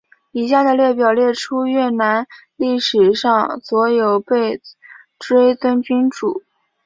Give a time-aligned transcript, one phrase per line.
[0.31, 4.59] 以下的列表列出越南历史上所有被
[5.19, 6.41] 追尊君主。